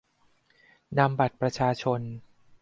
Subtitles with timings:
[0.97, 2.01] -นำบัตรประชาชน